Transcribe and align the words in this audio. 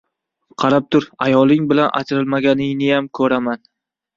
Qarab 0.63 0.87
tur, 0.95 1.05
ayoling 1.27 1.67
bilan 1.73 1.91
ajralmaganingniyam 2.01 3.11
ko‘raman! 3.21 3.63